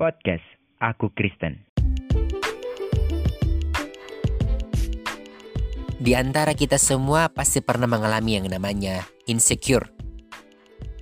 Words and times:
Podcast 0.00 0.40
Aku 0.80 1.12
Kristen. 1.12 1.60
Di 6.00 6.16
antara 6.16 6.56
kita 6.56 6.80
semua 6.80 7.28
pasti 7.28 7.60
pernah 7.60 7.84
mengalami 7.84 8.40
yang 8.40 8.48
namanya 8.48 9.04
insecure. 9.28 9.92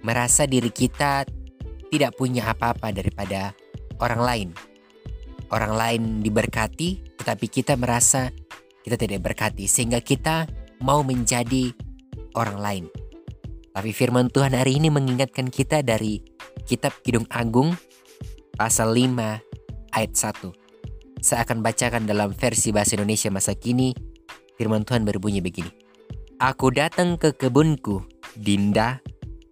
Merasa 0.03 0.51
diri 0.51 0.75
kita 0.75 1.23
tidak 1.95 2.19
punya 2.19 2.51
apa-apa 2.51 2.91
daripada 2.91 3.55
orang 4.03 4.19
lain. 4.19 4.49
Orang 5.55 5.79
lain 5.79 6.03
diberkati, 6.19 7.23
tetapi 7.23 7.46
kita 7.46 7.79
merasa 7.79 8.35
kita 8.83 8.99
tidak 8.99 9.23
berkati 9.30 9.71
sehingga 9.71 10.03
kita 10.03 10.51
mau 10.83 11.07
menjadi 11.07 11.71
orang 12.35 12.59
lain. 12.59 12.85
Tapi 13.71 13.95
firman 13.95 14.27
Tuhan 14.27 14.59
hari 14.59 14.83
ini 14.83 14.91
mengingatkan 14.91 15.55
kita 15.55 15.87
dari 15.87 16.19
kitab 16.67 16.99
Kidung 17.07 17.30
Agung 17.30 17.79
pasal 18.59 18.90
5 18.90 19.95
ayat 19.95 20.12
1. 20.12 21.22
Saya 21.22 21.46
akan 21.46 21.62
bacakan 21.62 22.11
dalam 22.11 22.35
versi 22.35 22.75
bahasa 22.75 22.99
Indonesia 22.99 23.30
masa 23.30 23.54
kini. 23.54 23.94
Firman 24.58 24.82
Tuhan 24.82 25.07
berbunyi 25.07 25.39
begini. 25.39 25.71
Aku 26.43 26.75
datang 26.75 27.14
ke 27.14 27.30
kebunku, 27.39 28.02
Dinda, 28.35 28.99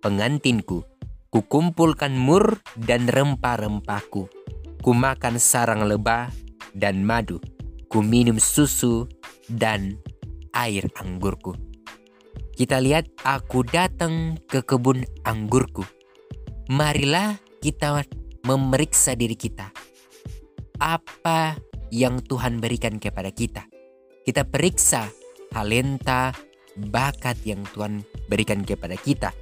pengantinku. 0.02 0.82
Kukumpulkan 1.30 2.18
mur 2.18 2.58
dan 2.74 3.06
rempah-rempahku. 3.06 4.26
Kumakan 4.82 5.38
sarang 5.38 5.86
lebah 5.86 6.34
dan 6.74 7.06
madu. 7.06 7.38
Ku 7.86 8.02
minum 8.02 8.42
susu 8.42 9.06
dan 9.46 10.02
air 10.50 10.90
anggurku. 10.98 11.54
Kita 12.58 12.82
lihat 12.82 13.06
aku 13.22 13.62
datang 13.62 14.40
ke 14.50 14.66
kebun 14.66 15.06
anggurku. 15.22 15.86
Marilah 16.72 17.38
kita 17.62 18.02
memeriksa 18.46 19.18
diri 19.18 19.34
kita. 19.34 19.68
Apa 20.78 21.58
yang 21.90 22.22
Tuhan 22.22 22.62
berikan 22.62 23.02
kepada 23.02 23.34
kita? 23.34 23.66
Kita 24.22 24.46
periksa 24.46 25.10
talenta, 25.50 26.30
bakat 26.78 27.42
yang 27.42 27.66
Tuhan 27.74 28.06
berikan 28.30 28.62
kepada 28.62 28.94
kita. 28.94 29.34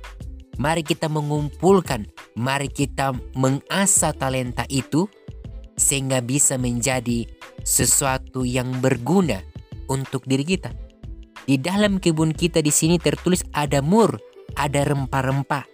Mari 0.57 0.87
kita 0.87 1.11
mengumpulkan, 1.11 2.07
mari 2.39 2.71
kita 2.71 3.13
mengasah 3.35 4.15
talenta 4.15 4.65
itu 4.71 5.11
sehingga 5.75 6.23
bisa 6.23 6.55
menjadi 6.55 7.27
sesuatu 7.67 8.47
yang 8.47 8.71
berguna 8.79 9.43
untuk 9.91 10.23
diri 10.25 10.47
kita. 10.47 10.71
Di 11.45 11.59
dalam 11.61 11.99
kebun 11.99 12.33
kita 12.33 12.63
di 12.63 12.71
sini 12.71 12.97
tertulis 13.03 13.43
ada 13.53 13.83
mur, 13.83 14.17
ada 14.55 14.87
rempah-rempah, 14.87 15.67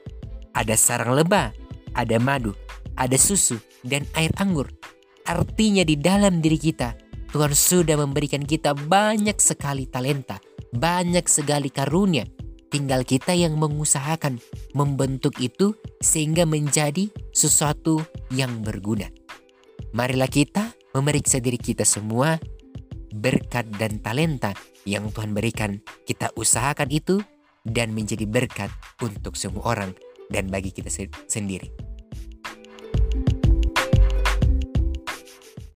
ada 0.57 0.75
sarang 0.75 1.15
lebah, 1.15 1.53
ada 1.93 2.17
madu, 2.17 2.57
ada 3.01 3.17
susu, 3.17 3.57
dan 3.81 4.05
air 4.13 4.31
anggur. 4.37 4.69
Artinya 5.25 5.81
di 5.81 5.97
dalam 5.97 6.45
diri 6.45 6.61
kita 6.61 6.93
Tuhan 7.31 7.55
sudah 7.55 7.95
memberikan 7.95 8.43
kita 8.43 8.75
banyak 8.75 9.39
sekali 9.39 9.87
talenta, 9.87 10.43
banyak 10.75 11.25
sekali 11.31 11.71
karunia. 11.71 12.27
Tinggal 12.71 13.03
kita 13.03 13.35
yang 13.35 13.59
mengusahakan 13.59 14.39
membentuk 14.79 15.43
itu 15.43 15.75
sehingga 15.99 16.47
menjadi 16.47 17.11
sesuatu 17.35 17.99
yang 18.31 18.63
berguna. 18.63 19.11
Marilah 19.91 20.31
kita 20.31 20.71
memeriksa 20.95 21.43
diri 21.43 21.59
kita 21.59 21.83
semua, 21.83 22.39
berkat 23.11 23.67
dan 23.75 23.99
talenta 23.99 24.55
yang 24.87 25.11
Tuhan 25.11 25.35
berikan. 25.35 25.83
Kita 26.07 26.31
usahakan 26.39 26.91
itu 26.95 27.19
dan 27.67 27.91
menjadi 27.91 28.27
berkat 28.27 28.71
untuk 29.03 29.35
semua 29.35 29.75
orang 29.75 29.91
dan 30.31 30.47
bagi 30.47 30.71
kita 30.71 30.91
sendiri. 31.27 31.90